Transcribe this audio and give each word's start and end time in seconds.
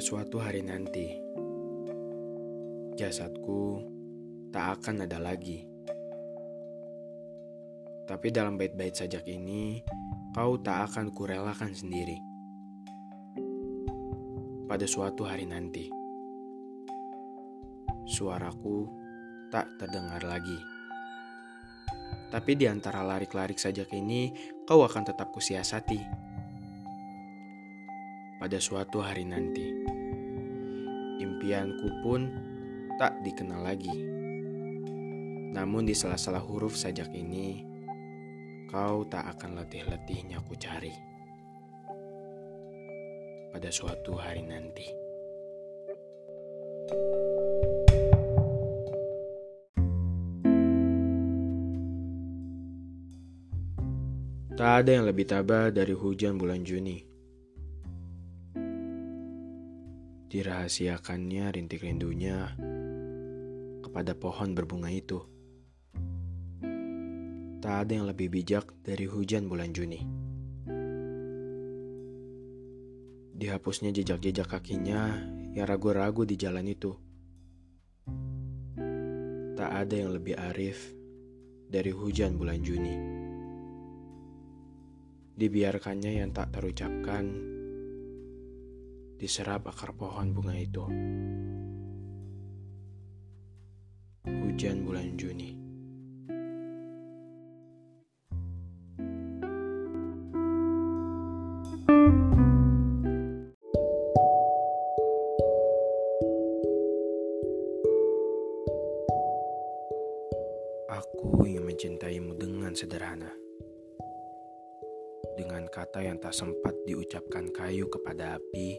suatu 0.00 0.40
hari 0.40 0.64
nanti, 0.64 1.12
jasadku 2.96 3.84
tak 4.48 4.80
akan 4.80 5.04
ada 5.04 5.20
lagi. 5.20 5.68
Tapi 8.08 8.32
dalam 8.32 8.56
bait-bait 8.56 8.96
sajak 8.96 9.28
ini, 9.28 9.84
kau 10.32 10.56
tak 10.56 10.88
akan 10.88 11.12
kurelakan 11.12 11.76
sendiri. 11.76 12.16
Pada 14.64 14.88
suatu 14.88 15.28
hari 15.28 15.44
nanti, 15.44 15.92
suaraku 18.08 18.88
tak 19.52 19.68
terdengar 19.76 20.24
lagi. 20.24 20.56
Tapi 22.32 22.56
di 22.56 22.64
antara 22.64 23.04
larik-larik 23.04 23.60
sajak 23.60 23.92
ini, 23.92 24.32
kau 24.64 24.80
akan 24.80 25.12
tetap 25.12 25.28
kusiasati. 25.28 26.33
Pada 28.44 28.60
suatu 28.60 29.00
hari 29.00 29.24
nanti, 29.24 29.72
impianku 31.16 31.88
pun 32.04 32.28
tak 33.00 33.16
dikenal 33.24 33.64
lagi. 33.64 33.96
Namun 35.56 35.88
di 35.88 35.96
sela-sela 35.96 36.44
huruf 36.44 36.76
sajak 36.76 37.08
ini, 37.16 37.64
kau 38.68 39.08
tak 39.08 39.32
akan 39.32 39.64
letih-letihnya 39.64 40.44
ku 40.44 40.52
cari. 40.60 40.92
Pada 43.48 43.72
suatu 43.72 44.12
hari 44.20 44.44
nanti. 44.44 44.92
Tak 54.52 54.84
ada 54.84 54.90
yang 55.00 55.08
lebih 55.08 55.32
tabah 55.32 55.72
dari 55.72 55.96
hujan 55.96 56.36
bulan 56.36 56.60
Juni. 56.60 57.13
Dirahasiakannya 60.34 61.54
rintik 61.54 61.86
rindunya 61.86 62.58
kepada 63.86 64.18
pohon 64.18 64.50
berbunga 64.50 64.90
itu. 64.90 65.22
Tak 67.62 67.74
ada 67.86 67.92
yang 67.94 68.10
lebih 68.10 68.34
bijak 68.34 68.66
dari 68.82 69.06
hujan 69.06 69.46
bulan 69.46 69.70
Juni. 69.70 70.02
Dihapusnya 73.30 73.94
jejak-jejak 73.94 74.50
kakinya 74.50 75.22
yang 75.54 75.70
ragu-ragu 75.70 76.26
di 76.26 76.34
jalan 76.34 76.66
itu. 76.66 76.98
Tak 79.54 79.70
ada 79.70 79.94
yang 79.94 80.18
lebih 80.18 80.34
arif 80.34 80.90
dari 81.70 81.94
hujan 81.94 82.34
bulan 82.34 82.58
Juni. 82.58 82.96
Dibiarkannya 85.38 86.26
yang 86.26 86.34
tak 86.34 86.50
terucapkan 86.58 87.53
diserap 89.24 89.64
akar 89.72 89.96
pohon 89.96 90.36
bunga 90.36 90.52
itu. 90.52 90.84
Hujan 94.28 94.84
bulan 94.84 95.16
Juni. 95.16 95.56
Aku 110.92 111.48
ingin 111.48 111.64
mencintaimu 111.64 112.36
dengan 112.36 112.76
sederhana. 112.76 113.32
Dengan 115.40 115.64
kata 115.72 116.04
yang 116.04 116.20
tak 116.20 116.36
sempat 116.36 116.76
diucapkan 116.84 117.48
kayu 117.56 117.88
kepada 117.88 118.36
api 118.36 118.76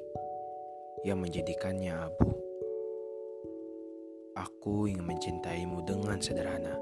yang 1.05 1.21
menjadikannya 1.21 1.93
abu. 1.93 2.33
Aku 4.33 4.89
ingin 4.89 5.05
mencintaimu 5.05 5.85
dengan 5.85 6.17
sederhana. 6.17 6.73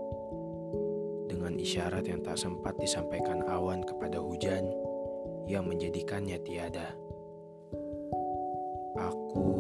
Dengan 1.27 1.59
isyarat 1.59 2.07
yang 2.07 2.23
tak 2.23 2.39
sempat 2.39 2.79
disampaikan 2.79 3.43
awan 3.51 3.83
kepada 3.83 4.23
hujan 4.23 4.71
yang 5.43 5.67
menjadikannya 5.67 6.39
tiada. 6.39 6.95
Aku 8.95 9.52